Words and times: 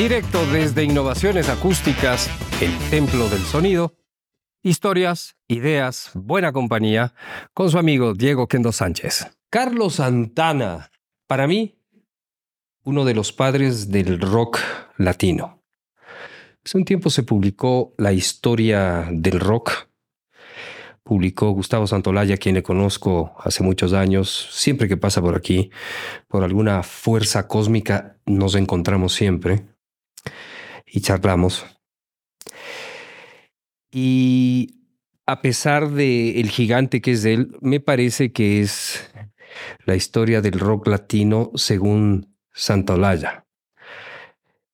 Directo 0.00 0.46
desde 0.46 0.82
Innovaciones 0.82 1.50
Acústicas, 1.50 2.30
el 2.62 2.74
Templo 2.88 3.28
del 3.28 3.42
Sonido. 3.42 3.98
Historias, 4.62 5.36
ideas, 5.46 6.10
buena 6.14 6.54
compañía, 6.54 7.12
con 7.52 7.70
su 7.70 7.76
amigo 7.76 8.14
Diego 8.14 8.48
Kendo 8.48 8.72
Sánchez. 8.72 9.26
Carlos 9.50 9.96
Santana, 9.96 10.90
para 11.26 11.46
mí, 11.46 11.76
uno 12.82 13.04
de 13.04 13.12
los 13.12 13.34
padres 13.34 13.90
del 13.90 14.18
rock 14.22 14.60
latino. 14.96 15.62
Hace 16.64 16.78
un 16.78 16.86
tiempo 16.86 17.10
se 17.10 17.22
publicó 17.22 17.92
La 17.98 18.14
historia 18.14 19.06
del 19.12 19.38
rock. 19.38 19.90
Publicó 21.02 21.50
Gustavo 21.50 21.86
Santolaya, 21.86 22.38
quien 22.38 22.54
le 22.54 22.62
conozco 22.62 23.34
hace 23.38 23.62
muchos 23.62 23.92
años. 23.92 24.48
Siempre 24.50 24.88
que 24.88 24.96
pasa 24.96 25.20
por 25.20 25.36
aquí, 25.36 25.70
por 26.26 26.42
alguna 26.42 26.82
fuerza 26.84 27.46
cósmica, 27.46 28.16
nos 28.24 28.54
encontramos 28.54 29.12
siempre 29.12 29.66
y 30.92 31.00
charlamos. 31.00 31.66
Y 33.90 34.80
a 35.26 35.42
pesar 35.42 35.90
de 35.90 36.40
el 36.40 36.50
gigante 36.50 37.00
que 37.00 37.12
es 37.12 37.24
él, 37.24 37.56
me 37.60 37.80
parece 37.80 38.32
que 38.32 38.60
es 38.60 39.10
la 39.84 39.96
historia 39.96 40.40
del 40.40 40.58
rock 40.58 40.86
latino 40.88 41.50
según 41.54 42.36
Santolaya. 42.52 43.46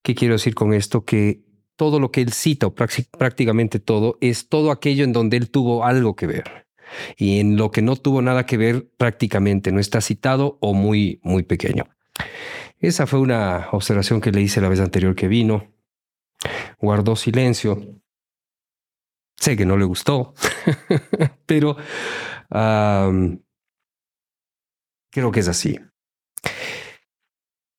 ¿Qué 0.03 0.15
quiero 0.15 0.35
decir 0.35 0.55
con 0.55 0.73
esto? 0.73 1.05
Que 1.05 1.43
todo 1.77 2.01
lo 2.01 2.11
que 2.11 2.23
él 2.23 2.33
cita, 2.33 2.69
prácticamente 2.71 3.81
todo, 3.81 4.19
es 4.21 4.49
todo 4.49 4.71
aquello 4.71 5.05
en 5.05 5.13
donde 5.13 5.37
él 5.37 5.51
tuvo 5.51 5.85
algo 5.85 6.17
que 6.17 6.27
ver. 6.27 6.67
Y 7.17 7.41
en 7.41 7.57
lo 7.57 7.71
que 7.71 7.83
no 7.83 7.97
tuvo 7.97 8.23
nada 8.23 8.47
que 8.47 8.57
ver, 8.57 8.89
prácticamente 8.97 9.73
no 9.73 9.81
está 9.81 10.01
citado 10.01 10.59
o 10.61 10.75
muy, 10.75 11.21
muy 11.23 11.43
pequeño. 11.43 11.89
Esa 12.79 13.07
fue 13.07 13.21
una 13.21 13.69
observación 13.73 14.21
que 14.21 14.33
le 14.33 14.41
hice 14.41 14.61
la 14.61 14.69
vez 14.69 14.81
anterior 14.81 15.15
que 15.15 15.29
vino. 15.29 15.76
Guardó 16.79 17.17
silencio. 17.17 18.01
Sé 19.37 19.57
que 19.57 19.67
no 19.67 19.77
le 19.77 19.85
gustó, 19.85 20.35
pero 21.47 21.77
creo 25.11 25.33
que 25.33 25.41
es 25.41 25.49
así. 25.49 25.79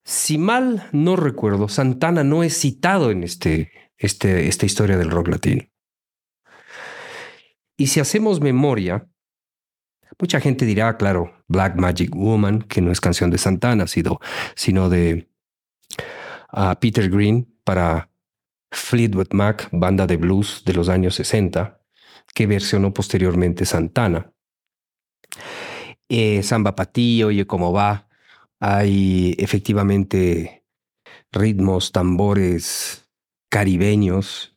Si 0.05 0.37
mal 0.37 0.87
no 0.93 1.15
recuerdo, 1.15 1.67
Santana 1.67 2.23
no 2.23 2.43
es 2.43 2.57
citado 2.57 3.11
en 3.11 3.23
este, 3.23 3.71
este, 3.97 4.47
esta 4.47 4.65
historia 4.65 4.97
del 4.97 5.09
rock 5.09 5.27
latino. 5.29 5.63
Y 7.77 7.87
si 7.87 7.99
hacemos 7.99 8.39
memoria, 8.41 9.07
mucha 10.19 10.39
gente 10.39 10.65
dirá, 10.65 10.97
claro, 10.97 11.43
Black 11.47 11.75
Magic 11.75 12.15
Woman, 12.15 12.61
que 12.63 12.81
no 12.81 12.91
es 12.91 13.01
canción 13.01 13.29
de 13.29 13.37
Santana, 13.37 13.85
sino 13.87 14.89
de 14.89 15.29
ah, 16.49 16.77
Peter 16.79 17.09
Green 17.09 17.53
para 17.63 18.09
Fleetwood 18.71 19.33
Mac, 19.33 19.69
banda 19.71 20.07
de 20.07 20.17
blues 20.17 20.63
de 20.65 20.73
los 20.73 20.89
años 20.89 21.15
60, 21.15 21.81
que 22.33 22.47
versionó 22.47 22.93
posteriormente 22.93 23.65
Santana. 23.65 24.33
Eh, 26.09 26.43
Samba 26.43 26.75
Patillo, 26.75 27.27
oye 27.27 27.45
cómo 27.45 27.73
va. 27.73 28.07
Hay 28.59 29.35
efectivamente 29.37 30.65
ritmos, 31.31 31.91
tambores 31.91 33.09
caribeños. 33.49 34.55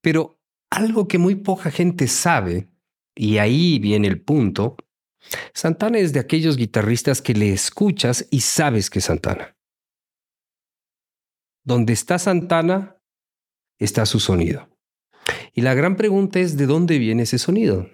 Pero 0.00 0.38
algo 0.70 1.08
que 1.08 1.18
muy 1.18 1.36
poca 1.36 1.70
gente 1.70 2.06
sabe, 2.06 2.68
y 3.14 3.38
ahí 3.38 3.78
viene 3.78 4.08
el 4.08 4.20
punto, 4.20 4.76
Santana 5.54 5.98
es 5.98 6.12
de 6.12 6.20
aquellos 6.20 6.56
guitarristas 6.56 7.22
que 7.22 7.34
le 7.34 7.52
escuchas 7.52 8.26
y 8.30 8.40
sabes 8.40 8.90
que 8.90 9.00
es 9.00 9.06
Santana. 9.06 9.55
Donde 11.66 11.92
está 11.92 12.20
Santana, 12.20 12.96
está 13.80 14.06
su 14.06 14.20
sonido. 14.20 14.70
Y 15.52 15.62
la 15.62 15.74
gran 15.74 15.96
pregunta 15.96 16.38
es, 16.38 16.56
¿de 16.56 16.64
dónde 16.64 17.00
viene 17.00 17.24
ese 17.24 17.38
sonido? 17.38 17.90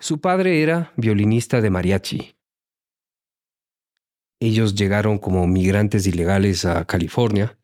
Su 0.00 0.20
padre 0.20 0.64
era 0.64 0.92
violinista 0.96 1.60
de 1.60 1.70
mariachi. 1.70 2.36
Ellos 4.40 4.74
llegaron 4.74 5.18
como 5.18 5.46
migrantes 5.46 6.08
ilegales 6.08 6.64
a 6.64 6.84
California. 6.86 7.56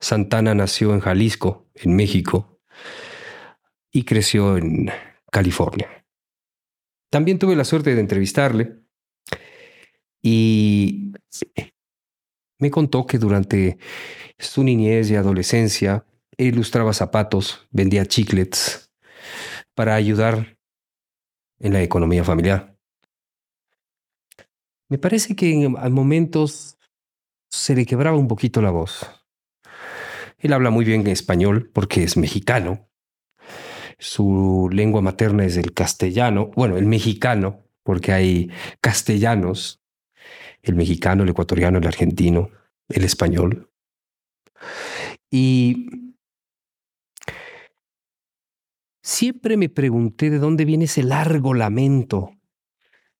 Santana 0.00 0.54
nació 0.54 0.94
en 0.94 1.00
Jalisco, 1.00 1.68
en 1.74 1.94
México, 1.94 2.58
y 3.92 4.04
creció 4.04 4.56
en 4.56 4.90
California. 5.30 6.06
También 7.10 7.38
tuve 7.38 7.54
la 7.54 7.66
suerte 7.66 7.94
de 7.94 8.00
entrevistarle 8.00 8.78
y 10.22 11.12
me 12.58 12.70
contó 12.70 13.06
que 13.06 13.18
durante 13.18 13.78
su 14.38 14.64
niñez 14.64 15.10
y 15.10 15.16
adolescencia 15.16 16.04
ilustraba 16.36 16.92
zapatos, 16.92 17.66
vendía 17.70 18.06
chiclets 18.06 18.90
para 19.74 19.94
ayudar 19.94 20.58
en 21.60 21.72
la 21.72 21.82
economía 21.82 22.24
familiar. 22.24 22.76
Me 24.88 24.98
parece 24.98 25.36
que 25.36 25.52
en 25.52 25.92
momentos 25.92 26.78
se 27.50 27.74
le 27.74 27.86
quebraba 27.86 28.16
un 28.16 28.28
poquito 28.28 28.62
la 28.62 28.70
voz. 28.70 29.06
Él 30.38 30.52
habla 30.52 30.70
muy 30.70 30.84
bien 30.84 31.06
español 31.06 31.70
porque 31.72 32.04
es 32.04 32.16
mexicano. 32.16 32.88
Su 33.98 34.68
lengua 34.72 35.02
materna 35.02 35.44
es 35.44 35.56
el 35.56 35.74
castellano, 35.74 36.52
bueno, 36.54 36.76
el 36.76 36.86
mexicano, 36.86 37.64
porque 37.82 38.12
hay 38.12 38.50
castellanos 38.80 39.77
el 40.62 40.74
mexicano, 40.74 41.22
el 41.22 41.30
ecuatoriano, 41.30 41.78
el 41.78 41.86
argentino, 41.86 42.50
el 42.88 43.04
español. 43.04 43.70
Y 45.30 46.14
siempre 49.02 49.56
me 49.56 49.68
pregunté 49.68 50.30
de 50.30 50.38
dónde 50.38 50.64
viene 50.64 50.84
ese 50.84 51.02
largo 51.02 51.54
lamento. 51.54 52.30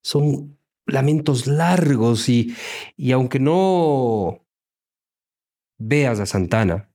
Son 0.01 0.57
lamentos 0.85 1.47
largos 1.47 2.29
y, 2.29 2.55
y 2.97 3.11
aunque 3.11 3.39
no 3.39 4.45
veas 5.77 6.19
a 6.19 6.25
Santana, 6.25 6.89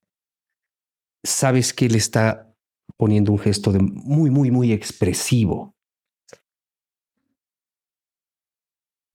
sabes 1.22 1.72
que 1.72 1.86
él 1.86 1.94
está 1.94 2.54
poniendo 2.96 3.32
un 3.32 3.38
gesto 3.38 3.72
de 3.72 3.80
muy, 3.80 4.30
muy, 4.30 4.50
muy 4.50 4.72
expresivo. 4.72 5.73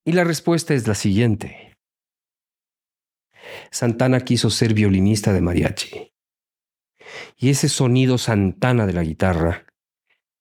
Y 0.09 0.11
la 0.11 0.23
respuesta 0.23 0.73
es 0.73 0.87
la 0.87 0.95
siguiente. 0.95 1.77
Santana 3.69 4.21
quiso 4.21 4.49
ser 4.49 4.73
violinista 4.73 5.33
de 5.33 5.41
mariachi. 5.41 6.13
Y 7.37 7.51
ese 7.51 7.69
sonido 7.69 8.17
Santana 8.17 8.87
de 8.87 8.93
la 8.93 9.03
guitarra 9.03 9.67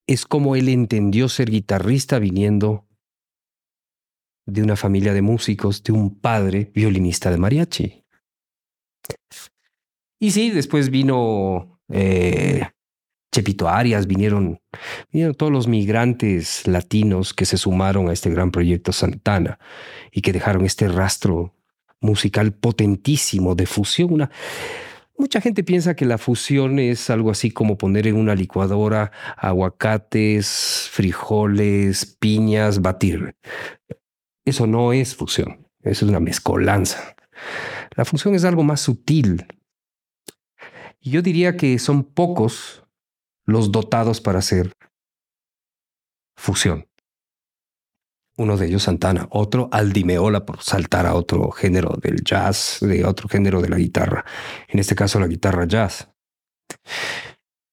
es 0.06 0.24
como 0.24 0.56
él 0.56 0.70
entendió 0.70 1.28
ser 1.28 1.50
guitarrista 1.50 2.18
viniendo 2.18 2.88
de 4.46 4.62
una 4.62 4.74
familia 4.74 5.12
de 5.12 5.20
músicos, 5.20 5.82
de 5.82 5.92
un 5.92 6.18
padre 6.18 6.72
violinista 6.74 7.30
de 7.30 7.36
mariachi. 7.36 8.06
Y 10.18 10.30
sí, 10.30 10.48
después 10.50 10.88
vino 10.88 11.78
eh, 11.90 12.70
Chepito 13.38 13.68
Arias, 13.68 14.08
vinieron, 14.08 14.60
vinieron 15.12 15.32
todos 15.32 15.52
los 15.52 15.68
migrantes 15.68 16.66
latinos 16.66 17.32
que 17.32 17.46
se 17.46 17.56
sumaron 17.56 18.08
a 18.08 18.12
este 18.12 18.30
gran 18.30 18.50
proyecto 18.50 18.90
Santana 18.90 19.60
y 20.10 20.22
que 20.22 20.32
dejaron 20.32 20.64
este 20.64 20.88
rastro 20.88 21.54
musical 22.00 22.52
potentísimo 22.52 23.54
de 23.54 23.66
fusión. 23.66 24.12
Una, 24.12 24.30
mucha 25.16 25.40
gente 25.40 25.62
piensa 25.62 25.94
que 25.94 26.04
la 26.04 26.18
fusión 26.18 26.80
es 26.80 27.10
algo 27.10 27.30
así 27.30 27.52
como 27.52 27.78
poner 27.78 28.08
en 28.08 28.16
una 28.16 28.34
licuadora 28.34 29.12
aguacates, 29.36 30.88
frijoles, 30.90 32.16
piñas, 32.18 32.82
batir. 32.82 33.36
Eso 34.44 34.66
no 34.66 34.92
es 34.92 35.14
fusión, 35.14 35.68
eso 35.84 36.04
es 36.04 36.08
una 36.10 36.18
mezcolanza. 36.18 37.14
La 37.94 38.04
fusión 38.04 38.34
es 38.34 38.44
algo 38.44 38.64
más 38.64 38.80
sutil. 38.80 39.46
Yo 41.00 41.22
diría 41.22 41.56
que 41.56 41.78
son 41.78 42.02
pocos 42.02 42.82
los 43.48 43.72
dotados 43.72 44.20
para 44.20 44.40
hacer 44.40 44.74
fusión. 46.36 46.86
Uno 48.36 48.58
de 48.58 48.66
ellos 48.66 48.82
Santana, 48.84 49.26
otro 49.30 49.70
Aldimeola 49.72 50.44
por 50.44 50.62
saltar 50.62 51.06
a 51.06 51.14
otro 51.14 51.50
género 51.50 51.96
del 52.00 52.22
jazz, 52.22 52.78
de 52.82 53.04
otro 53.06 53.26
género 53.26 53.62
de 53.62 53.70
la 53.70 53.78
guitarra, 53.78 54.24
en 54.68 54.78
este 54.78 54.94
caso 54.94 55.18
la 55.18 55.26
guitarra 55.26 55.64
jazz. 55.64 56.10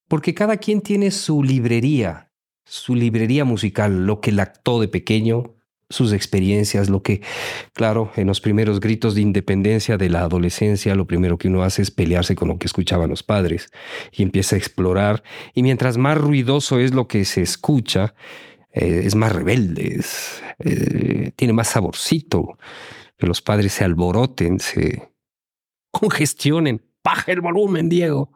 Porque 0.08 0.34
cada 0.34 0.58
quien 0.58 0.80
tiene 0.80 1.12
su 1.12 1.44
librería, 1.44 2.32
su 2.64 2.96
librería 2.96 3.44
musical, 3.44 4.06
lo 4.06 4.22
que 4.22 4.32
lactó 4.32 4.80
de 4.80 4.88
pequeño, 4.88 5.55
sus 5.90 6.14
experiencias, 6.14 6.90
lo 6.90 7.04
que, 7.04 7.22
claro, 7.74 8.12
en 8.16 8.28
los 8.28 8.42
primeros 8.42 8.80
gritos 8.80 9.14
de 9.16 9.22
independencia 9.22 9.98
de 9.98 10.10
la 10.10 10.22
adolescencia, 10.22 10.96
lo 10.96 11.06
primero 11.06 11.38
que 11.38 11.48
uno 11.48 11.64
hace 11.64 11.82
es 11.82 11.92
pelearse 11.92 12.36
con 12.36 12.48
lo 12.48 12.58
que 12.58 12.66
escuchaban 12.66 13.10
los 13.10 13.24
padres 13.24 13.70
y 14.12 14.24
empieza 14.24 14.56
a 14.56 14.60
explorar. 14.60 15.24
Y 15.54 15.64
mientras 15.64 15.98
más 15.98 16.18
ruidoso 16.18 16.80
es 16.80 16.94
lo 16.94 17.08
que 17.08 17.24
se 17.26 17.42
escucha, 17.42 18.16
eh, 18.72 19.04
es 19.06 19.16
más 19.16 19.32
rebelde, 19.32 20.02
eh, 20.60 21.32
tiene 21.36 21.54
más 21.54 21.70
saborcito. 21.70 22.58
que 23.18 23.28
los 23.28 23.42
padres 23.42 23.72
se 23.72 23.86
alboroten, 23.86 24.60
se 24.60 25.14
congestionen. 25.90 26.82
Baja 27.02 27.32
el 27.32 27.40
volumen, 27.40 27.88
Diego. 27.88 28.30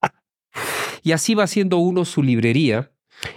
y 1.02 1.12
así 1.12 1.34
va 1.34 1.44
haciendo 1.44 1.76
uno 1.76 2.06
su 2.06 2.22
librería. 2.22 2.90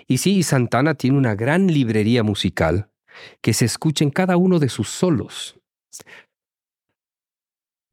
Y 0.07 0.19
sí, 0.19 0.43
Santana 0.43 0.93
tiene 0.93 1.17
una 1.17 1.35
gran 1.35 1.67
librería 1.67 2.23
musical 2.23 2.89
que 3.41 3.53
se 3.53 3.65
escucha 3.65 4.03
en 4.03 4.11
cada 4.11 4.37
uno 4.37 4.59
de 4.59 4.69
sus 4.69 4.89
solos. 4.89 5.59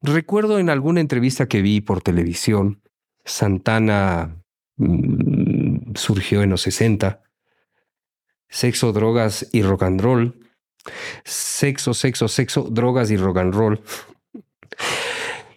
Recuerdo 0.02 0.58
en 0.58 0.68
alguna 0.68 1.00
entrevista 1.00 1.48
que 1.48 1.62
vi 1.62 1.80
por 1.80 2.02
televisión, 2.02 2.82
Santana 3.24 4.36
mm, 4.76 5.94
surgió 5.94 6.42
en 6.42 6.50
los 6.50 6.62
60, 6.62 7.22
sexo, 8.48 8.92
drogas 8.92 9.48
y 9.52 9.62
rock 9.62 9.84
and 9.84 10.00
roll, 10.00 10.38
sexo, 11.24 11.94
sexo, 11.94 12.28
sexo, 12.28 12.68
drogas 12.70 13.10
y 13.10 13.16
rock 13.16 13.38
and 13.38 13.54
roll. 13.54 13.82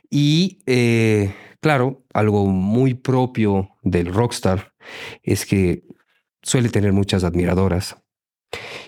Y 0.10 0.60
eh, 0.66 1.34
claro, 1.60 2.06
algo 2.14 2.46
muy 2.46 2.94
propio 2.94 3.69
del 3.84 4.14
rockstar 4.14 4.74
es 5.24 5.46
que 5.46 5.84
suele 6.42 6.69
tener 6.69 6.94
muchas 6.94 7.24
admiradoras. 7.24 7.98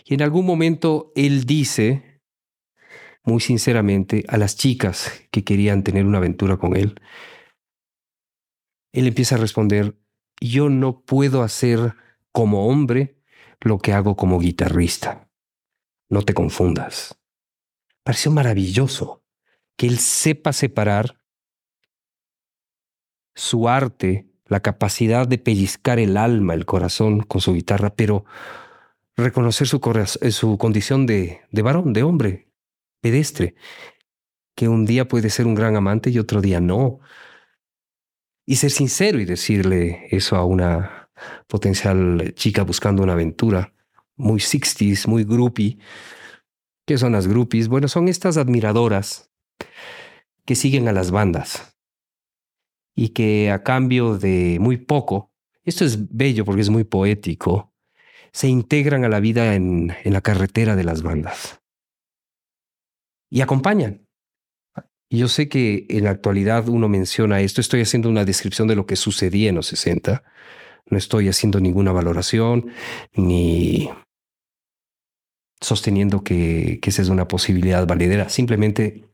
Y 0.06 0.13
en 0.13 0.21
algún 0.21 0.45
momento 0.45 1.11
él 1.15 1.45
dice, 1.45 2.21
muy 3.23 3.41
sinceramente, 3.41 4.25
a 4.27 4.38
las 4.38 4.56
chicas 4.56 5.21
que 5.31 5.44
querían 5.44 5.83
tener 5.83 6.06
una 6.06 6.17
aventura 6.17 6.57
con 6.57 6.75
él, 6.75 7.00
él 8.91 9.07
empieza 9.07 9.35
a 9.35 9.39
responder, 9.39 9.95
yo 10.41 10.69
no 10.69 11.01
puedo 11.01 11.44
hacer 11.44 11.95
como 12.31 12.67
hombre 12.67 13.21
lo 13.61 13.77
que 13.77 13.94
hago 13.94 14.15
como 14.15 14.39
guitarrista. 14.39 15.29
No 16.09 16.23
te 16.23 16.33
confundas. 16.33 17.19
Pareció 18.03 18.31
maravilloso 18.31 19.23
que 19.75 19.88
él 19.88 20.00
sepa 20.00 20.53
separar 20.53 21.19
su 23.35 23.69
arte, 23.69 24.27
la 24.45 24.61
capacidad 24.61 25.27
de 25.27 25.38
pellizcar 25.38 26.00
el 26.00 26.17
alma, 26.17 26.53
el 26.53 26.65
corazón 26.65 27.21
con 27.21 27.41
su 27.41 27.53
guitarra, 27.53 27.95
pero 27.95 28.25
reconocer 29.19 29.68
su, 29.68 29.81
eh, 30.21 30.31
su 30.31 30.57
condición 30.57 31.06
de, 31.06 31.42
de 31.51 31.62
varón, 31.62 31.94
de 31.94 32.04
hombre, 32.04 32.50
pedestre, 33.01 33.56
que 34.56 34.68
un 34.68 34.86
día 34.86 35.07
puede 35.07 35.30
ser 35.30 35.48
un 35.48 35.56
gran 35.56 35.75
amante 35.75 36.10
y 36.10 36.19
otro 36.19 36.42
día 36.42 36.60
no. 36.60 37.00
Y 38.45 38.56
ser 38.56 38.71
sincero 38.71 39.19
y 39.19 39.25
decirle 39.25 40.07
eso 40.12 40.36
a 40.36 40.44
una 40.44 41.10
potencial 41.48 42.33
chica 42.36 42.63
buscando 42.63 43.04
una 43.04 43.13
aventura, 43.13 43.74
muy 44.16 44.39
60s, 44.39 45.07
muy 45.07 45.24
groupie. 45.24 45.77
¿Qué 46.86 46.98
son 46.98 47.12
las 47.12 47.27
groupies? 47.27 47.68
Bueno, 47.68 47.88
son 47.88 48.07
estas 48.07 48.38
admiradoras 48.38 49.31
que 50.45 50.56
siguen 50.56 50.88
a 50.88 50.92
las 50.92 51.12
bandas 51.12 51.77
y 52.95 53.10
que 53.10 53.51
a 53.51 53.63
cambio 53.63 54.18
de 54.18 54.57
muy 54.60 54.77
poco, 54.77 55.31
esto 55.63 55.86
es 55.86 56.10
bello 56.13 56.44
porque 56.44 56.62
es 56.62 56.69
muy 56.69 56.83
poético, 56.83 57.69
se 58.31 58.48
integran 58.48 59.06
a 59.06 59.10
la 59.10 59.20
vida 59.20 59.56
en, 59.56 59.96
en 60.04 60.14
la 60.14 60.22
carretera 60.22 60.76
de 60.76 60.84
las 60.84 61.02
bandas 61.02 61.60
y 63.30 63.42
acompañan. 63.42 64.06
Yo 65.12 65.28
sé 65.28 65.50
que 65.50 65.88
en 65.90 66.04
la 66.04 66.12
actualidad 66.12 66.68
uno 66.70 66.88
menciona 66.88 67.42
esto, 67.42 67.62
estoy 67.62 67.81
haciendo 67.81 68.10
una 68.10 68.26
descripción 68.26 68.68
de 68.68 68.76
lo 68.76 68.86
que 68.86 68.96
sucedía 68.96 69.50
en 69.50 69.56
los 69.56 69.68
60, 69.68 70.24
no 70.86 70.98
estoy 70.98 71.30
haciendo 71.30 71.60
ninguna 71.60 71.92
valoración 71.92 72.72
ni 73.14 73.90
sosteniendo 75.62 76.24
que, 76.24 76.80
que 76.81 76.90
esa 76.90 77.02
es 77.02 77.10
una 77.10 77.28
posibilidad 77.28 77.86
validera, 77.88 78.30
simplemente 78.30 79.10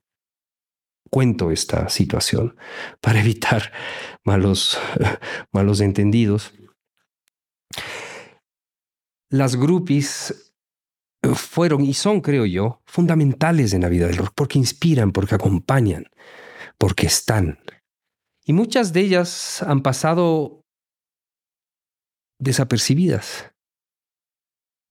cuento 1.09 1.51
esta 1.51 1.87
situación 1.89 2.57
para 2.99 3.21
evitar 3.21 3.71
malos, 4.23 4.77
malos 5.51 5.79
entendidos. 5.79 6.53
Las 9.29 9.55
groupies 9.55 10.53
fueron 11.33 11.83
y 11.83 11.93
son, 11.93 12.21
creo 12.21 12.45
yo, 12.45 12.81
fundamentales 12.85 13.73
en 13.73 13.81
la 13.81 13.89
vida 13.89 14.07
del 14.07 14.17
rock, 14.17 14.33
porque 14.35 14.59
inspiran, 14.59 15.11
porque 15.11 15.35
acompañan, 15.35 16.05
porque 16.77 17.07
están. 17.07 17.59
Y 18.45 18.53
muchas 18.53 18.93
de 18.93 19.01
ellas 19.01 19.63
han 19.63 19.81
pasado 19.81 20.63
desapercibidas. 22.39 23.51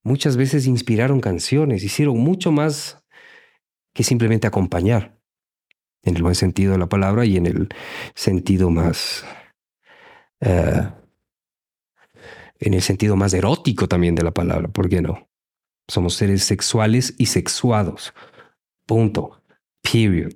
Muchas 0.02 0.36
veces 0.36 0.66
inspiraron 0.66 1.20
canciones, 1.20 1.84
hicieron 1.84 2.18
mucho 2.18 2.50
más 2.50 3.02
que 3.94 4.02
simplemente 4.02 4.46
acompañar, 4.46 5.16
en 6.02 6.16
el 6.16 6.22
buen 6.22 6.34
sentido 6.34 6.72
de 6.72 6.78
la 6.78 6.88
palabra 6.88 7.24
y 7.24 7.36
en 7.36 7.46
el 7.46 7.68
sentido 8.14 8.70
más... 8.70 9.24
Eh, 10.40 10.90
en 12.64 12.72
el 12.72 12.80
sentido 12.80 13.14
más 13.14 13.34
erótico 13.34 13.86
también 13.88 14.14
de 14.14 14.22
la 14.22 14.30
palabra, 14.30 14.68
¿por 14.68 14.88
qué 14.88 15.02
no? 15.02 15.28
Somos 15.86 16.14
seres 16.14 16.44
sexuales 16.44 17.14
y 17.18 17.26
sexuados. 17.26 18.14
Punto. 18.86 19.42
Period. 19.82 20.32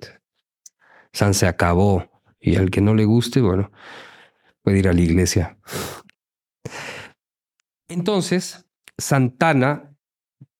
San 1.11 1.33
se 1.33 1.47
acabó. 1.47 2.07
Y 2.39 2.55
al 2.55 2.69
que 2.69 2.81
no 2.81 2.93
le 2.93 3.05
guste, 3.05 3.41
bueno, 3.41 3.71
puede 4.61 4.79
ir 4.79 4.87
a 4.87 4.93
la 4.93 5.01
iglesia. 5.01 5.57
Entonces, 7.87 8.65
Santana 8.97 9.97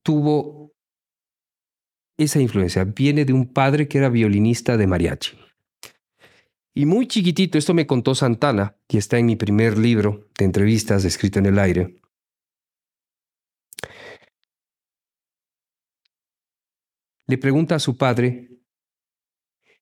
tuvo 0.02 0.74
esa 2.18 2.40
influencia. 2.40 2.84
Viene 2.84 3.26
de 3.26 3.34
un 3.34 3.54
padre 3.54 3.88
que 3.88 4.00
era 4.00 4.10
violinista 4.10 4.76
de 4.76 4.88
mariachi. 4.88 5.38
Y 6.74 6.86
muy 6.86 7.08
chiquitito, 7.08 7.58
esto 7.58 7.74
me 7.74 7.88
contó 7.88 8.16
Santana, 8.16 8.78
que 8.88 8.98
está 8.98 9.18
en 9.18 9.26
mi 9.26 9.36
primer 9.36 9.78
libro 9.78 10.30
de 10.38 10.46
entrevistas 10.46 11.04
escrito 11.04 11.40
en 11.40 11.48
el 11.48 11.60
aire. 11.60 12.00
le 17.30 17.38
pregunta 17.38 17.76
a 17.76 17.80
su 17.80 17.96
padre, 17.96 18.50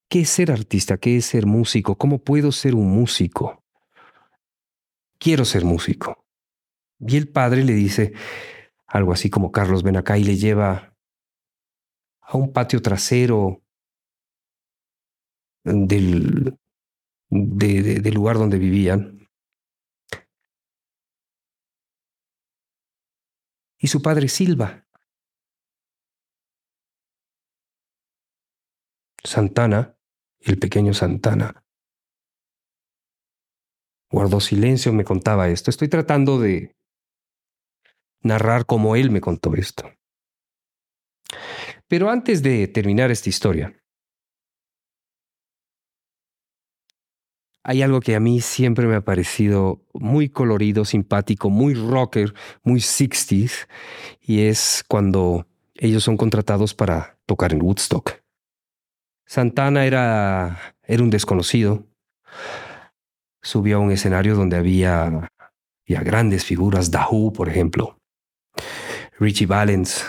¿qué 0.09 0.19
es 0.19 0.29
ser 0.29 0.51
artista? 0.51 0.97
¿Qué 0.97 1.15
es 1.15 1.27
ser 1.27 1.45
músico? 1.45 1.97
¿Cómo 1.97 2.21
puedo 2.21 2.51
ser 2.51 2.75
un 2.75 2.89
músico? 2.91 3.63
Quiero 5.17 5.45
ser 5.45 5.63
músico. 5.63 6.25
Y 6.99 7.15
el 7.15 7.29
padre 7.29 7.63
le 7.63 7.71
dice 7.71 8.11
algo 8.85 9.13
así 9.13 9.29
como 9.29 9.53
Carlos, 9.53 9.81
ven 9.81 9.95
acá 9.95 10.17
y 10.17 10.25
le 10.25 10.35
lleva 10.35 10.93
a 12.19 12.35
un 12.35 12.51
patio 12.51 12.81
trasero 12.81 13.63
del, 15.63 16.53
del 17.29 18.13
lugar 18.13 18.37
donde 18.37 18.57
vivían. 18.57 19.27
Y 23.79 23.87
su 23.87 24.01
padre 24.01 24.27
silba. 24.27 24.87
Santana, 29.23 29.97
el 30.39 30.57
pequeño 30.57 30.93
Santana, 30.93 31.65
guardó 34.09 34.39
silencio, 34.39 34.93
me 34.93 35.03
contaba 35.03 35.49
esto. 35.49 35.69
Estoy 35.69 35.89
tratando 35.89 36.39
de 36.39 36.75
narrar 38.21 38.65
como 38.65 38.95
él 38.95 39.11
me 39.11 39.21
contó 39.21 39.53
esto. 39.55 39.91
Pero 41.87 42.09
antes 42.09 42.41
de 42.41 42.67
terminar 42.67 43.11
esta 43.11 43.29
historia, 43.29 43.81
hay 47.67 47.81
algo 47.81 47.99
que 47.99 48.15
a 48.15 48.21
mí 48.21 48.39
siempre 48.39 48.87
me 48.87 48.95
ha 48.95 49.01
parecido 49.01 49.81
muy 49.93 50.29
colorido, 50.29 50.85
simpático, 50.85 51.49
muy 51.49 51.73
rocker, 51.73 52.33
muy 52.63 52.79
60s, 52.79 53.67
y 54.21 54.43
es 54.43 54.85
cuando 54.87 55.45
ellos 55.75 56.01
son 56.01 56.15
contratados 56.15 56.73
para 56.73 57.19
tocar 57.25 57.51
en 57.51 57.61
Woodstock. 57.61 58.23
Santana 59.25 59.85
era, 59.85 60.75
era 60.83 61.03
un 61.03 61.09
desconocido. 61.09 61.85
Subió 63.41 63.75
a 63.75 63.79
un 63.81 63.91
escenario 63.91 64.35
donde 64.35 64.55
había, 64.55 65.29
grandes 65.85 66.45
figuras, 66.45 66.89
Dahu, 66.89 67.33
por 67.33 67.49
ejemplo, 67.49 67.99
Richie 69.19 69.45
Valens, 69.45 70.05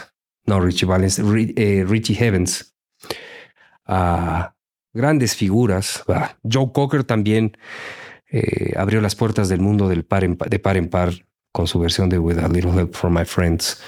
no 0.46 0.60
Richie 0.60 0.86
Valens, 0.86 1.18
eh, 1.18 1.84
Richie 1.88 2.14
Heavens, 2.14 2.76
ah, 3.84 4.54
grandes 4.92 5.36
figuras. 5.36 6.04
Joe 6.42 6.72
Cocker 6.72 7.04
también 7.04 7.56
eh, 8.30 8.74
abrió 8.76 9.00
las 9.00 9.14
puertas 9.14 9.48
del 9.48 9.60
mundo 9.60 9.88
del 9.88 10.04
par 10.04 10.28
de 10.28 10.58
par 10.58 10.76
en 10.76 10.88
par 10.88 11.12
con 11.52 11.66
su 11.66 11.78
versión 11.78 12.08
de 12.08 12.18
With 12.18 12.38
a 12.38 12.48
Little 12.48 12.72
Help 12.72 12.94
from 12.94 13.18
My 13.18 13.24
Friends 13.24 13.80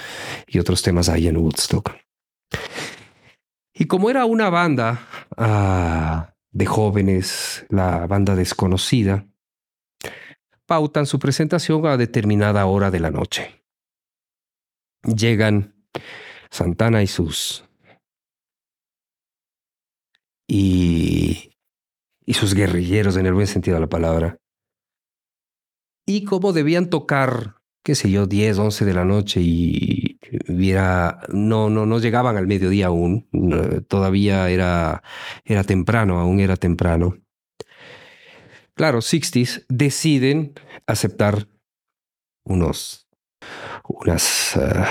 y 0.47 0.59
otros 0.59 0.83
temas 0.83 1.09
ahí 1.09 1.28
en 1.28 1.37
Woodstock. 1.37 1.92
Y 3.75 3.87
como 3.87 4.11
era 4.11 4.25
una 4.25 4.50
banda 4.50 5.07
ah, 5.37 6.35
de 6.50 6.66
jóvenes, 6.66 7.64
la 7.69 8.07
banda 8.07 8.35
desconocida, 8.35 9.26
pautan 10.66 11.07
su 11.07 11.19
presentación 11.19 11.87
a 11.87 11.97
determinada 11.97 12.66
hora 12.66 12.90
de 12.90 13.00
la 13.00 13.11
noche. 13.11 13.62
Llegan 15.04 15.75
Santana 16.50 17.02
y 17.02 17.07
sus 17.07 17.64
y, 20.50 21.52
y 22.26 22.35
sus 22.35 22.54
guerrilleros 22.54 23.16
en 23.16 23.26
el 23.26 23.35
buen 23.35 23.47
sentido 23.47 23.76
de 23.76 23.83
la 23.83 23.88
palabra. 23.88 24.38
Y 26.04 26.25
cómo 26.25 26.52
debían 26.52 26.90
tocar, 26.90 27.54
qué 27.85 27.95
sé 27.95 28.11
yo, 28.11 28.26
10, 28.26 28.59
11 28.59 28.85
de 28.85 28.95
la 28.95 29.04
noche 29.04 29.40
y 29.40 30.19
viera, 30.49 31.21
no, 31.28 31.71
no, 31.71 31.87
no 31.87 32.00
llegaban 32.00 32.37
al 32.37 32.49
mediodía 32.49 32.87
aún, 32.87 33.28
todavía 33.87 34.50
era, 34.50 35.04
era 35.45 35.62
temprano, 35.62 36.19
aún 36.19 36.40
era 36.40 36.57
temprano. 36.57 37.16
Claro, 38.75 39.02
Sixties 39.02 39.66
deciden 39.69 40.54
aceptar 40.87 41.47
unos, 42.45 43.09
unas, 43.87 44.57
ah, 44.57 44.88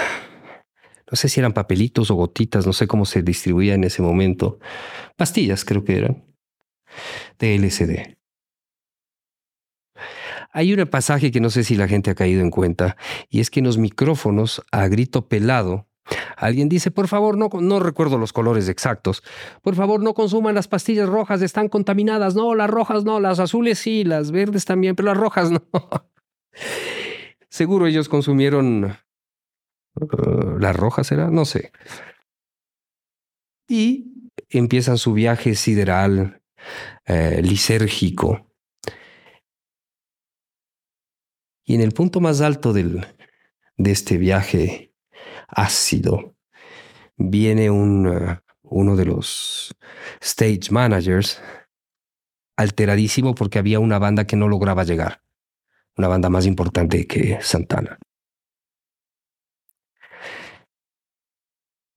no 1.09 1.15
sé 1.15 1.29
si 1.29 1.39
eran 1.39 1.53
papelitos 1.53 2.11
o 2.11 2.15
gotitas, 2.15 2.65
no 2.65 2.73
sé 2.73 2.87
cómo 2.87 3.05
se 3.05 3.21
distribuía 3.21 3.73
en 3.73 3.83
ese 3.83 4.01
momento, 4.01 4.59
pastillas 5.15 5.65
creo 5.65 5.83
que 5.83 5.97
eran, 5.97 6.23
de 7.39 7.57
LSD. 7.57 8.15
Hay 10.51 10.73
un 10.73 10.85
pasaje 10.87 11.31
que 11.31 11.39
no 11.39 11.49
sé 11.49 11.63
si 11.63 11.75
la 11.75 11.87
gente 11.87 12.09
ha 12.09 12.15
caído 12.15 12.41
en 12.41 12.49
cuenta, 12.49 12.97
y 13.29 13.39
es 13.39 13.49
que 13.49 13.59
en 13.59 13.65
los 13.65 13.77
micrófonos, 13.77 14.63
a 14.71 14.87
grito 14.87 15.27
pelado, 15.27 15.89
Alguien 16.37 16.69
dice, 16.69 16.89
por 16.89 17.07
favor, 17.07 17.37
no, 17.37 17.49
no 17.61 17.79
recuerdo 17.79 18.17
los 18.17 18.33
colores 18.33 18.67
exactos, 18.67 19.23
por 19.61 19.75
favor, 19.75 20.01
no 20.01 20.13
consuman 20.13 20.55
las 20.55 20.67
pastillas 20.67 21.07
rojas, 21.07 21.41
están 21.41 21.69
contaminadas. 21.69 22.35
No, 22.35 22.55
las 22.55 22.69
rojas 22.69 23.03
no, 23.03 23.19
las 23.19 23.39
azules 23.39 23.77
sí, 23.77 24.03
las 24.03 24.31
verdes 24.31 24.65
también, 24.65 24.95
pero 24.95 25.07
las 25.07 25.17
rojas 25.17 25.51
no. 25.51 25.61
Seguro 27.49 27.87
ellos 27.87 28.09
consumieron 28.09 28.95
uh, 30.01 30.57
las 30.59 30.75
rojas, 30.75 31.11
¿era? 31.11 31.29
No 31.29 31.45
sé. 31.45 31.71
Y 33.67 34.31
empiezan 34.49 34.97
su 34.97 35.13
viaje 35.13 35.55
sideral, 35.55 36.41
eh, 37.05 37.41
lisérgico. 37.43 38.47
Y 41.65 41.75
en 41.75 41.81
el 41.81 41.91
punto 41.91 42.19
más 42.19 42.41
alto 42.41 42.73
del, 42.73 43.05
de 43.77 43.91
este 43.91 44.17
viaje 44.17 44.93
ácido, 45.47 46.35
viene 47.15 47.69
un, 47.69 48.07
uh, 48.07 48.37
uno 48.63 48.95
de 48.95 49.05
los 49.05 49.75
stage 50.19 50.71
managers 50.71 51.41
alteradísimo 52.57 53.35
porque 53.35 53.59
había 53.59 53.79
una 53.79 53.99
banda 53.99 54.25
que 54.25 54.35
no 54.35 54.47
lograba 54.47 54.83
llegar 54.83 55.21
una 55.99 56.07
banda 56.07 56.29
más 56.29 56.45
importante 56.45 57.05
que 57.05 57.39
Santana. 57.41 57.99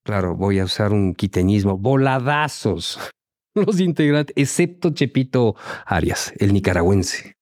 Claro, 0.05 0.35
voy 0.35 0.59
a 0.59 0.65
usar 0.65 0.93
un 0.93 1.15
quiteñismo. 1.15 1.79
Voladazos 1.79 2.99
los 3.55 3.81
integrantes, 3.81 4.35
excepto 4.37 4.91
Chepito 4.91 5.55
Arias, 5.87 6.33
el 6.39 6.53
nicaragüense. 6.53 7.37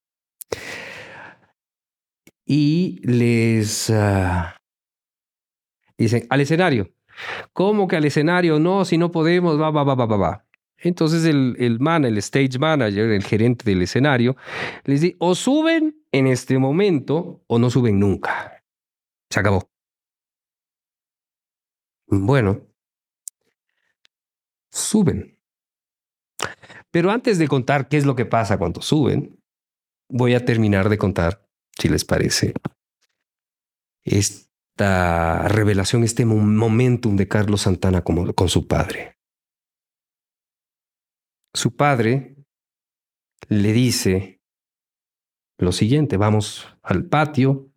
Y 2.44 3.00
les 3.04 3.90
ah, 3.90 4.56
dicen, 5.96 6.26
al 6.28 6.40
escenario. 6.40 6.90
¿Cómo 7.52 7.86
que 7.86 7.96
al 7.96 8.04
escenario? 8.04 8.58
No, 8.58 8.84
si 8.84 8.98
no 8.98 9.10
podemos, 9.10 9.60
va, 9.60 9.70
va, 9.70 9.84
va, 9.84 9.94
va, 9.94 10.06
va, 10.06 10.16
va. 10.16 10.46
Entonces 10.78 11.24
el, 11.26 11.56
el 11.58 11.78
man, 11.78 12.04
el 12.04 12.16
stage 12.18 12.58
manager, 12.58 13.10
el 13.10 13.22
gerente 13.22 13.64
del 13.64 13.82
escenario, 13.82 14.36
les 14.84 15.02
dice, 15.02 15.16
o 15.18 15.34
suben 15.34 16.02
en 16.10 16.26
este 16.26 16.58
momento 16.58 17.42
o 17.46 17.58
no 17.58 17.70
suben 17.70 18.00
nunca. 18.00 18.64
Se 19.30 19.40
acabó. 19.40 19.69
Bueno, 22.10 22.66
suben. 24.70 25.38
Pero 26.90 27.12
antes 27.12 27.38
de 27.38 27.46
contar 27.46 27.88
qué 27.88 27.96
es 27.96 28.04
lo 28.04 28.16
que 28.16 28.26
pasa 28.26 28.58
cuando 28.58 28.82
suben, 28.82 29.40
voy 30.08 30.34
a 30.34 30.44
terminar 30.44 30.88
de 30.88 30.98
contar, 30.98 31.48
si 31.78 31.88
les 31.88 32.04
parece, 32.04 32.52
esta 34.02 35.46
revelación, 35.46 36.02
este 36.02 36.24
momentum 36.24 37.14
de 37.14 37.28
Carlos 37.28 37.62
Santana 37.62 38.02
con 38.02 38.48
su 38.48 38.66
padre. 38.66 39.16
Su 41.54 41.76
padre 41.76 42.36
le 43.48 43.72
dice 43.72 44.40
lo 45.58 45.70
siguiente, 45.70 46.16
vamos 46.16 46.66
al 46.82 47.04
patio, 47.04 47.70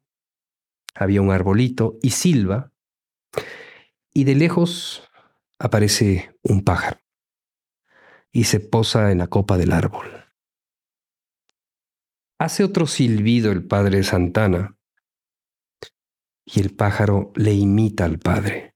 había 0.95 1.21
un 1.21 1.31
arbolito 1.31 1.99
y 2.01 2.11
silba, 2.11 2.71
y 4.13 4.23
de 4.25 4.35
lejos 4.35 5.09
aparece 5.59 6.37
un 6.43 6.63
pájaro 6.63 6.99
y 8.31 8.45
se 8.45 8.59
posa 8.59 9.11
en 9.11 9.19
la 9.19 9.27
copa 9.27 9.57
del 9.57 9.71
árbol. 9.71 10.07
Hace 12.39 12.63
otro 12.63 12.87
silbido 12.87 13.51
el 13.51 13.65
padre 13.65 14.03
Santana 14.03 14.77
y 16.45 16.59
el 16.59 16.75
pájaro 16.75 17.31
le 17.35 17.53
imita 17.53 18.05
al 18.05 18.19
padre, 18.19 18.75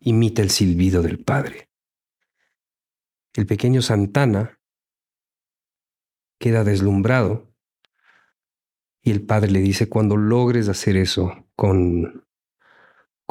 imita 0.00 0.42
el 0.42 0.50
silbido 0.50 1.02
del 1.02 1.22
padre. 1.22 1.68
El 3.34 3.46
pequeño 3.46 3.82
Santana 3.82 4.58
queda 6.38 6.64
deslumbrado 6.64 7.52
y 9.02 9.10
el 9.10 9.24
padre 9.26 9.50
le 9.50 9.60
dice, 9.60 9.88
cuando 9.88 10.16
logres 10.16 10.68
hacer 10.68 10.96
eso 10.96 11.48
con, 11.56 12.26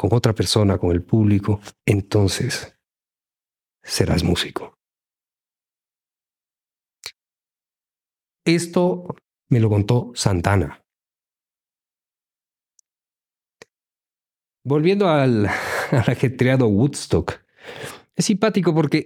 con 0.01 0.12
otra 0.13 0.34
persona, 0.34 0.79
con 0.79 0.91
el 0.91 1.03
público, 1.03 1.62
entonces 1.86 2.75
serás 3.84 4.24
músico. 4.24 4.79
Esto 8.43 9.15
me 9.50 9.60
lo 9.60 9.70
contó 9.70 10.12
Santana. 10.15 10.84
Volviendo 14.63 15.08
al, 15.08 15.46
al 15.91 16.10
ajetreado 16.10 16.65
Woodstock, 16.65 17.34
es 18.15 18.25
simpático 18.25 18.74
porque 18.74 19.05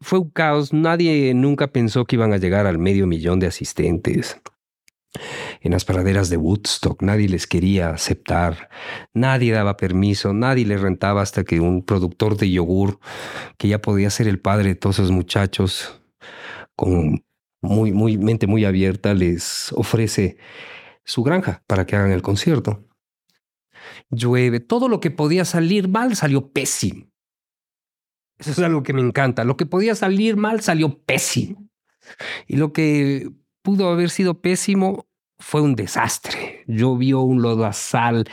fue 0.00 0.18
un 0.18 0.28
caos. 0.28 0.74
Nadie 0.74 1.32
nunca 1.32 1.68
pensó 1.68 2.04
que 2.04 2.16
iban 2.16 2.34
a 2.34 2.36
llegar 2.36 2.66
al 2.66 2.76
medio 2.76 3.06
millón 3.06 3.40
de 3.40 3.46
asistentes. 3.46 4.38
En 5.66 5.72
las 5.72 5.84
praderas 5.84 6.30
de 6.30 6.36
Woodstock 6.36 7.02
nadie 7.02 7.28
les 7.28 7.48
quería 7.48 7.90
aceptar, 7.90 8.68
nadie 9.12 9.52
daba 9.52 9.76
permiso, 9.76 10.32
nadie 10.32 10.64
les 10.64 10.80
rentaba 10.80 11.22
hasta 11.22 11.42
que 11.42 11.58
un 11.58 11.84
productor 11.84 12.36
de 12.36 12.48
yogur, 12.52 13.00
que 13.58 13.66
ya 13.66 13.82
podía 13.82 14.10
ser 14.10 14.28
el 14.28 14.38
padre 14.38 14.68
de 14.68 14.74
todos 14.76 15.00
esos 15.00 15.10
muchachos, 15.10 16.00
con 16.76 17.24
muy, 17.60 17.90
muy, 17.90 18.16
mente 18.16 18.46
muy 18.46 18.64
abierta, 18.64 19.12
les 19.12 19.72
ofrece 19.72 20.36
su 21.02 21.24
granja 21.24 21.64
para 21.66 21.84
que 21.84 21.96
hagan 21.96 22.12
el 22.12 22.22
concierto. 22.22 22.86
Llueve, 24.08 24.60
todo 24.60 24.88
lo 24.88 25.00
que 25.00 25.10
podía 25.10 25.44
salir 25.44 25.88
mal 25.88 26.14
salió 26.14 26.52
pésimo. 26.52 27.10
Eso 28.38 28.52
es 28.52 28.58
algo 28.60 28.84
que 28.84 28.92
me 28.92 29.02
encanta. 29.02 29.42
Lo 29.42 29.56
que 29.56 29.66
podía 29.66 29.96
salir 29.96 30.36
mal 30.36 30.60
salió 30.60 31.02
pésimo. 31.02 31.68
Y 32.46 32.54
lo 32.54 32.72
que 32.72 33.32
pudo 33.62 33.88
haber 33.88 34.10
sido 34.10 34.40
pésimo 34.40 35.05
fue 35.38 35.60
un 35.60 35.74
desastre. 35.74 36.64
Llovió 36.66 37.20
un 37.20 37.42
lodazal, 37.42 38.28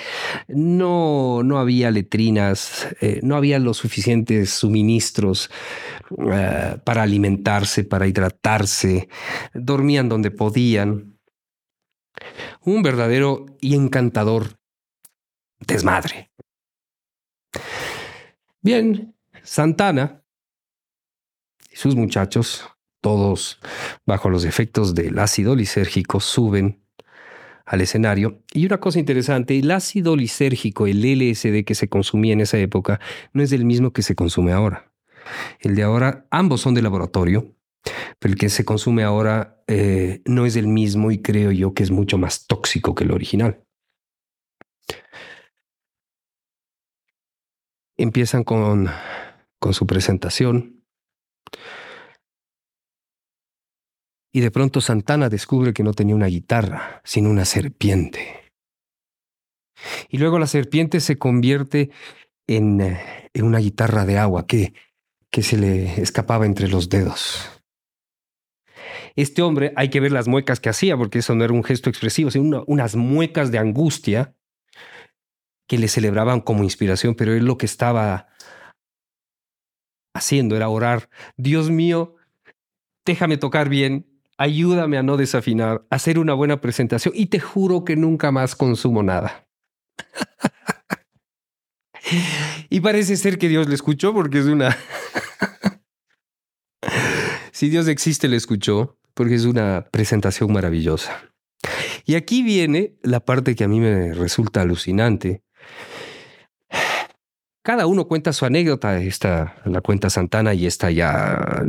no, 0.47 1.43
no 1.43 1.59
había 1.59 1.91
letrinas, 1.91 2.87
eh, 3.01 3.19
no 3.23 3.35
había 3.35 3.59
los 3.59 3.77
suficientes 3.77 4.51
suministros 4.51 5.49
eh, 6.31 6.77
para 6.83 7.03
alimentarse, 7.03 7.83
para 7.83 8.07
hidratarse, 8.07 9.09
dormían 9.53 10.09
donde 10.09 10.31
podían. 10.31 11.19
Un 12.61 12.83
verdadero 12.83 13.45
y 13.59 13.75
encantador 13.75 14.57
desmadre. 15.59 16.31
Bien, 18.61 19.15
Santana 19.43 20.23
y 21.69 21.75
sus 21.75 21.95
muchachos, 21.95 22.69
todos 23.01 23.59
bajo 24.05 24.29
los 24.29 24.45
efectos 24.45 24.95
del 24.95 25.19
ácido 25.19 25.55
lisérgico, 25.55 26.21
suben 26.21 26.82
al 27.65 27.81
escenario. 27.81 28.41
Y 28.53 28.65
una 28.65 28.79
cosa 28.79 28.99
interesante, 28.99 29.57
el 29.57 29.71
ácido 29.71 30.15
lisérgico, 30.15 30.87
el 30.87 31.01
LSD 31.01 31.63
que 31.65 31.75
se 31.75 31.87
consumía 31.87 32.33
en 32.33 32.41
esa 32.41 32.57
época, 32.57 32.99
no 33.33 33.43
es 33.43 33.51
el 33.51 33.65
mismo 33.65 33.91
que 33.91 34.01
se 34.01 34.15
consume 34.15 34.51
ahora. 34.51 34.91
El 35.59 35.75
de 35.75 35.83
ahora, 35.83 36.25
ambos 36.29 36.61
son 36.61 36.73
de 36.73 36.81
laboratorio, 36.81 37.55
pero 38.19 38.33
el 38.33 38.39
que 38.39 38.49
se 38.49 38.65
consume 38.65 39.03
ahora 39.03 39.63
eh, 39.67 40.21
no 40.25 40.45
es 40.45 40.55
el 40.55 40.67
mismo 40.67 41.11
y 41.11 41.21
creo 41.21 41.51
yo 41.51 41.73
que 41.73 41.83
es 41.83 41.91
mucho 41.91 42.17
más 42.17 42.47
tóxico 42.47 42.95
que 42.95 43.05
el 43.05 43.11
original. 43.11 43.63
Empiezan 47.95 48.43
con 48.43 48.89
con 49.63 49.73
su 49.73 49.87
presentación. 49.87 50.82
Y 54.33 54.41
de 54.41 54.51
pronto 54.51 54.81
Santana 54.81 55.29
descubre 55.29 55.73
que 55.73 55.83
no 55.83 55.93
tenía 55.93 56.15
una 56.15 56.25
guitarra, 56.25 57.01
sino 57.03 57.29
una 57.29 57.45
serpiente. 57.45 58.51
Y 60.09 60.17
luego 60.17 60.39
la 60.39 60.47
serpiente 60.47 60.99
se 60.99 61.17
convierte 61.17 61.91
en, 62.47 62.81
eh, 62.81 63.29
en 63.33 63.45
una 63.45 63.59
guitarra 63.59 64.05
de 64.05 64.17
agua 64.17 64.47
que, 64.47 64.73
que 65.29 65.43
se 65.43 65.57
le 65.57 66.01
escapaba 66.01 66.45
entre 66.45 66.67
los 66.67 66.89
dedos. 66.89 67.49
Este 69.15 69.43
hombre, 69.43 69.71
hay 69.75 69.89
que 69.89 69.99
ver 69.99 70.11
las 70.11 70.27
muecas 70.27 70.59
que 70.59 70.69
hacía, 70.69 70.97
porque 70.97 71.19
eso 71.19 71.35
no 71.35 71.43
era 71.43 71.53
un 71.53 71.63
gesto 71.63 71.89
expresivo, 71.89 72.31
sino 72.31 72.63
unas 72.65 72.95
muecas 72.95 73.51
de 73.51 73.59
angustia 73.59 74.35
que 75.67 75.77
le 75.77 75.87
celebraban 75.87 76.41
como 76.41 76.63
inspiración, 76.63 77.15
pero 77.15 77.33
él 77.33 77.45
lo 77.45 77.57
que 77.57 77.67
estaba 77.67 78.27
haciendo 80.15 80.55
era 80.55 80.69
orar, 80.69 81.09
Dios 81.37 81.69
mío, 81.69 82.15
déjame 83.05 83.37
tocar 83.37 83.69
bien, 83.69 84.12
ayúdame 84.43 84.97
a 84.97 85.03
no 85.03 85.15
desafinar, 85.15 85.85
hacer 85.89 86.19
una 86.19 86.33
buena 86.33 86.59
presentación 86.59 87.13
y 87.15 87.27
te 87.27 87.39
juro 87.39 87.85
que 87.85 87.95
nunca 87.95 88.29
más 88.29 88.57
consumo 88.57 89.01
nada. 89.01 89.47
y 92.69 92.81
parece 92.81 93.15
ser 93.15 93.37
que 93.37 93.47
Dios 93.47 93.69
le 93.69 93.75
escuchó 93.75 94.13
porque 94.13 94.39
es 94.39 94.45
una... 94.47 94.75
si 97.53 97.69
Dios 97.69 97.87
existe, 97.87 98.27
le 98.27 98.35
escuchó 98.35 98.97
porque 99.13 99.35
es 99.35 99.45
una 99.45 99.85
presentación 99.91 100.51
maravillosa. 100.51 101.31
Y 102.05 102.15
aquí 102.15 102.43
viene 102.43 102.97
la 103.01 103.21
parte 103.21 103.55
que 103.55 103.63
a 103.63 103.69
mí 103.69 103.79
me 103.79 104.13
resulta 104.13 104.59
alucinante. 104.59 105.41
Cada 107.63 107.87
uno 107.87 108.09
cuenta 108.09 108.33
su 108.33 108.45
anécdota, 108.45 109.01
esta 109.01 109.55
la 109.63 109.79
cuenta 109.79 110.09
Santana 110.09 110.53
y 110.53 110.65
esta 110.65 110.91
ya 110.91 111.63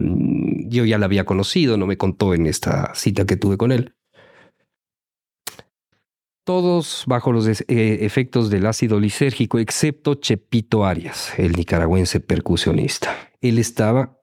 yo 0.66 0.84
ya 0.84 0.98
la 0.98 1.06
había 1.06 1.24
conocido, 1.24 1.76
no 1.76 1.86
me 1.86 1.96
contó 1.96 2.34
en 2.34 2.46
esta 2.46 2.92
cita 2.96 3.24
que 3.26 3.36
tuve 3.36 3.56
con 3.56 3.70
él. 3.70 3.94
Todos 6.44 7.04
bajo 7.06 7.32
los 7.32 7.46
eh, 7.46 7.64
efectos 7.68 8.50
del 8.50 8.66
ácido 8.66 8.98
lisérgico, 8.98 9.60
excepto 9.60 10.16
Chepito 10.16 10.84
Arias, 10.84 11.32
el 11.38 11.52
nicaragüense 11.52 12.18
percusionista. 12.18 13.30
Él 13.40 13.58
estaba 13.58 14.20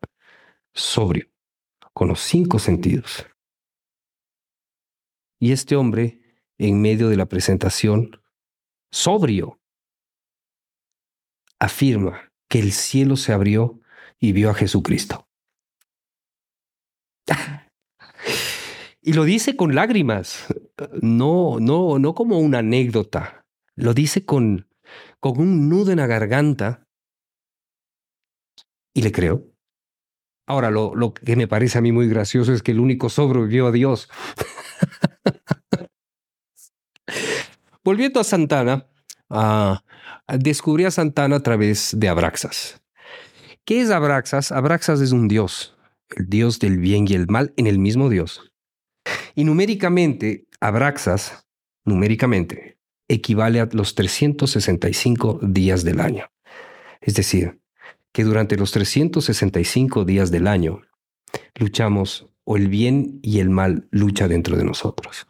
sobrio, 0.73 1.29
con 1.93 2.09
los 2.09 2.19
cinco 2.19 2.59
sentidos. 2.59 3.25
Y 5.39 5.53
este 5.53 5.77
hombre, 5.77 6.19
en 6.57 6.81
medio 6.81 7.07
de 7.07 7.15
la 7.15 7.27
presentación, 7.27 8.21
sobrio, 8.91 9.60
afirma 11.61 12.31
que 12.49 12.59
el 12.59 12.71
cielo 12.73 13.15
se 13.15 13.31
abrió 13.31 13.79
y 14.19 14.33
vio 14.33 14.49
a 14.49 14.53
Jesucristo. 14.53 15.27
Y 19.03 19.13
lo 19.13 19.23
dice 19.23 19.55
con 19.55 19.73
lágrimas, 19.73 20.45
no, 21.01 21.59
no, 21.59 21.97
no 21.97 22.13
como 22.13 22.37
una 22.37 22.59
anécdota. 22.59 23.47
Lo 23.75 23.95
dice 23.95 24.25
con, 24.27 24.69
con 25.19 25.39
un 25.39 25.69
nudo 25.69 25.91
en 25.91 25.97
la 25.97 26.05
garganta. 26.05 26.87
Y 28.93 29.01
le 29.01 29.11
creo. 29.11 29.47
Ahora, 30.47 30.69
lo, 30.69 30.93
lo 30.93 31.15
que 31.15 31.35
me 31.35 31.47
parece 31.47 31.79
a 31.79 31.81
mí 31.81 31.91
muy 31.91 32.07
gracioso 32.07 32.53
es 32.53 32.61
que 32.61 32.73
el 32.73 32.79
único 32.79 33.09
sobrevivió 33.09 33.65
a 33.65 33.71
Dios. 33.71 34.07
Volviendo 37.83 38.19
a 38.19 38.23
Santana, 38.23 38.87
uh, 39.29 39.77
descubrí 40.37 40.85
a 40.85 40.91
Santana 40.91 41.37
a 41.37 41.43
través 41.43 41.95
de 41.97 42.09
Abraxas. 42.09 42.81
¿Qué 43.65 43.81
es 43.81 43.91
Abraxas? 43.91 44.51
Abraxas 44.51 45.01
es 45.01 45.11
un 45.11 45.27
dios, 45.27 45.77
el 46.15 46.27
dios 46.27 46.59
del 46.59 46.77
bien 46.77 47.05
y 47.07 47.13
el 47.13 47.27
mal 47.27 47.53
en 47.57 47.67
el 47.67 47.79
mismo 47.79 48.09
dios. 48.09 48.51
Y 49.35 49.43
numéricamente, 49.43 50.47
Abraxas, 50.59 51.45
numéricamente, 51.85 52.77
equivale 53.07 53.59
a 53.59 53.69
los 53.71 53.95
365 53.95 55.39
días 55.43 55.83
del 55.83 55.99
año. 55.99 56.25
Es 57.01 57.15
decir, 57.15 57.59
que 58.11 58.23
durante 58.23 58.57
los 58.57 58.71
365 58.71 60.05
días 60.05 60.31
del 60.31 60.47
año 60.47 60.81
luchamos 61.55 62.27
o 62.43 62.57
el 62.57 62.67
bien 62.67 63.19
y 63.21 63.39
el 63.39 63.49
mal 63.49 63.87
lucha 63.91 64.27
dentro 64.27 64.57
de 64.57 64.65
nosotros. 64.65 65.27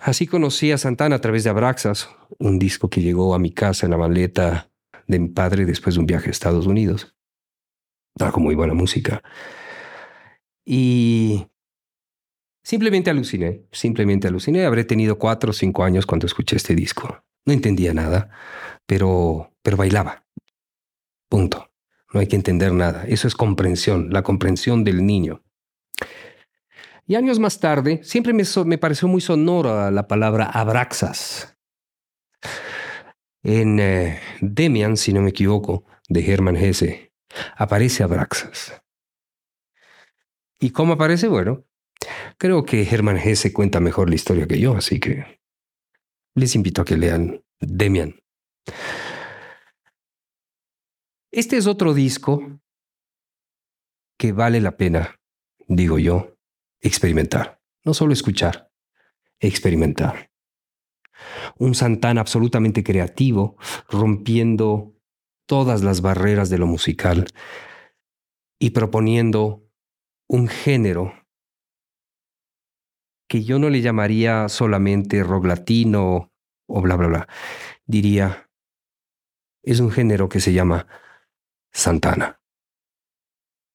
Así 0.00 0.26
conocí 0.26 0.72
a 0.72 0.78
Santana 0.78 1.16
a 1.16 1.20
través 1.20 1.44
de 1.44 1.50
Abraxas, 1.50 2.08
un 2.38 2.58
disco 2.58 2.88
que 2.88 3.02
llegó 3.02 3.34
a 3.34 3.38
mi 3.38 3.52
casa 3.52 3.84
en 3.84 3.90
la 3.90 3.98
maleta 3.98 4.70
de 5.06 5.18
mi 5.18 5.28
padre 5.28 5.66
después 5.66 5.94
de 5.94 6.00
un 6.00 6.06
viaje 6.06 6.28
a 6.28 6.30
Estados 6.30 6.66
Unidos. 6.66 7.14
Trajo 8.16 8.40
muy 8.40 8.54
buena 8.54 8.72
música. 8.72 9.22
Y 10.64 11.48
simplemente 12.62 13.10
aluciné, 13.10 13.66
simplemente 13.72 14.26
aluciné. 14.26 14.64
Habré 14.64 14.84
tenido 14.84 15.18
cuatro 15.18 15.50
o 15.50 15.52
cinco 15.52 15.84
años 15.84 16.06
cuando 16.06 16.26
escuché 16.26 16.56
este 16.56 16.74
disco. 16.74 17.22
No 17.44 17.52
entendía 17.52 17.92
nada, 17.92 18.30
pero, 18.86 19.52
pero 19.62 19.76
bailaba. 19.76 20.24
Punto. 21.28 21.70
No 22.14 22.20
hay 22.20 22.26
que 22.26 22.36
entender 22.36 22.72
nada. 22.72 23.04
Eso 23.06 23.28
es 23.28 23.34
comprensión, 23.34 24.08
la 24.10 24.22
comprensión 24.22 24.82
del 24.82 25.04
niño. 25.04 25.42
Y 27.10 27.16
años 27.16 27.40
más 27.40 27.58
tarde, 27.58 28.04
siempre 28.04 28.32
me, 28.32 28.44
me 28.66 28.78
pareció 28.78 29.08
muy 29.08 29.20
sonora 29.20 29.90
la 29.90 30.06
palabra 30.06 30.44
abraxas. 30.44 31.58
En 33.42 33.80
eh, 33.80 34.20
Demian, 34.40 34.96
si 34.96 35.12
no 35.12 35.20
me 35.20 35.30
equivoco, 35.30 35.84
de 36.08 36.24
Hermann 36.24 36.54
Hesse, 36.54 37.12
aparece 37.56 38.04
Abraxas. 38.04 38.80
¿Y 40.60 40.70
cómo 40.70 40.92
aparece? 40.92 41.26
Bueno, 41.26 41.64
creo 42.38 42.64
que 42.64 42.84
Hermann 42.84 43.16
Hesse 43.16 43.52
cuenta 43.52 43.80
mejor 43.80 44.08
la 44.08 44.14
historia 44.14 44.46
que 44.46 44.60
yo, 44.60 44.76
así 44.76 45.00
que 45.00 45.40
les 46.36 46.54
invito 46.54 46.82
a 46.82 46.84
que 46.84 46.96
lean 46.96 47.42
Demian. 47.58 48.20
Este 51.32 51.56
es 51.56 51.66
otro 51.66 51.92
disco 51.92 52.60
que 54.16 54.30
vale 54.30 54.60
la 54.60 54.76
pena, 54.76 55.18
digo 55.66 55.98
yo, 55.98 56.36
experimentar. 56.80 57.60
No 57.84 57.94
solo 57.94 58.12
escuchar, 58.12 58.70
experimentar. 59.38 60.30
Un 61.58 61.74
Santana 61.74 62.20
absolutamente 62.20 62.82
creativo, 62.82 63.56
rompiendo 63.88 64.94
todas 65.46 65.82
las 65.82 66.00
barreras 66.00 66.48
de 66.50 66.58
lo 66.58 66.66
musical 66.66 67.26
y 68.58 68.70
proponiendo 68.70 69.68
un 70.28 70.48
género 70.48 71.12
que 73.28 73.44
yo 73.44 73.58
no 73.58 73.70
le 73.70 73.80
llamaría 73.80 74.48
solamente 74.48 75.22
rock 75.22 75.46
latino 75.46 76.32
o 76.66 76.80
bla, 76.80 76.96
bla, 76.96 77.08
bla. 77.08 77.28
Diría, 77.84 78.50
es 79.62 79.80
un 79.80 79.90
género 79.90 80.28
que 80.28 80.40
se 80.40 80.52
llama 80.52 80.86
Santana. 81.72 82.39